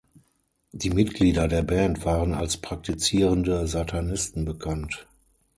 Die 0.71 0.89
Mitglieder 0.89 1.47
der 1.47 1.61
Band 1.61 2.05
waren 2.05 2.33
als 2.33 2.57
praktizierende 2.57 3.67
Satanisten 3.67 4.45
bekannt. 4.45 5.05